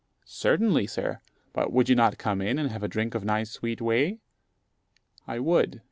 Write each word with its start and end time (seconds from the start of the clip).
"Certainly, 0.25 0.87
sir; 0.87 1.19
but 1.53 1.71
would 1.71 1.87
you 1.87 1.93
not 1.95 2.17
come 2.17 2.41
in, 2.41 2.57
and 2.57 2.71
have 2.71 2.81
a 2.81 2.87
drink 2.87 3.13
of 3.13 3.23
nice 3.23 3.51
sweet 3.51 3.79
whey?" 3.79 4.17
I 5.27 5.37
would. 5.37 5.79